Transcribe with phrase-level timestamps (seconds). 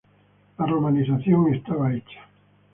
[0.57, 2.27] La romanización estaba hecha.